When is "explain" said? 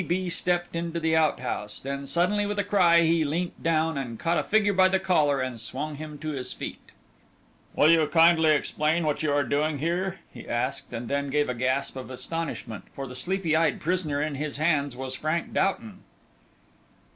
8.49-9.05